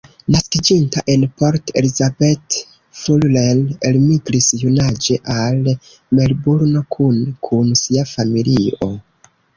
Naskiĝinta 0.33 1.01
en 1.15 1.25
Port 1.41 1.73
Elizabeth, 1.81 2.57
Fuller 3.01 3.61
elmigris 3.91 4.47
junaĝe 4.63 5.19
al 5.35 5.61
Melburno 6.21 6.83
kune 6.97 7.31
kun 7.51 7.73
sia 7.85 8.11
familio. 8.17 8.91